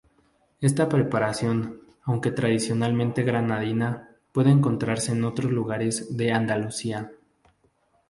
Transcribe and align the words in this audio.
Esta 0.61 0.89
preparación, 0.89 1.79
aunque 2.05 2.31
tradicionalmente 2.31 3.21
granadina, 3.21 4.15
puede 4.31 4.49
encontrarse 4.49 5.11
en 5.11 5.23
otros 5.23 5.51
lugares 5.51 6.17
de 6.17 6.31
Andalucía. 6.33 7.11